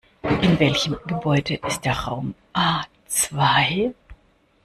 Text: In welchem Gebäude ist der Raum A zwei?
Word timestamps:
In 0.41 0.57
welchem 0.59 0.97
Gebäude 1.05 1.53
ist 1.57 1.85
der 1.85 1.93
Raum 1.95 2.33
A 2.53 2.83
zwei? 3.05 3.93